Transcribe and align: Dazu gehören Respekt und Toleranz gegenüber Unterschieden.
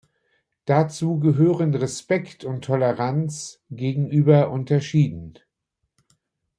Dazu 0.65 1.19
gehören 1.19 1.75
Respekt 1.75 2.43
und 2.43 2.65
Toleranz 2.65 3.61
gegenüber 3.69 4.49
Unterschieden. 4.49 5.37